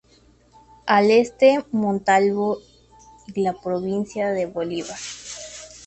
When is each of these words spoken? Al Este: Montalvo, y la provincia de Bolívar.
Al 0.87 1.11
Este: 1.11 1.63
Montalvo, 1.71 2.57
y 3.35 3.39
la 3.43 3.53
provincia 3.53 4.31
de 4.31 4.47
Bolívar. 4.47 4.97